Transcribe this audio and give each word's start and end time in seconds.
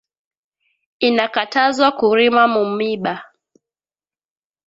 Ina 1.07 1.25
katazwa 1.33 1.87
kurima 1.99 2.43
mu 2.53 2.63
miba 2.77 3.13